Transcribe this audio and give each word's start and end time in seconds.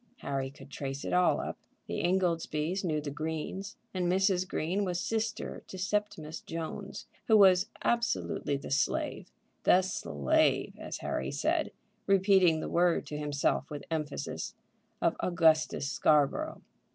Harry 0.21 0.49
could 0.49 0.71
trace 0.71 1.05
it 1.05 1.13
all 1.13 1.39
up. 1.39 1.59
The 1.85 2.01
Ingoldsbys 2.03 2.83
knew 2.83 3.01
the 3.01 3.11
Greens, 3.11 3.75
and 3.93 4.11
Mrs. 4.11 4.47
Green 4.47 4.83
was 4.83 4.99
Sister 4.99 5.61
to 5.67 5.77
Septimus 5.77 6.39
Jones, 6.41 7.05
who 7.27 7.37
was 7.37 7.67
absolutely 7.83 8.57
the 8.57 8.71
slave, 8.71 9.29
the 9.61 9.83
slave, 9.83 10.73
as 10.79 10.97
Harry 11.05 11.29
said, 11.29 11.71
repeating 12.07 12.61
the 12.61 12.67
word 12.67 13.05
to 13.05 13.17
himself 13.19 13.69
with 13.69 13.83
emphasis, 13.91 14.55
of 15.03 15.15
Augustus 15.19 15.87
Scarborough. 15.91 16.63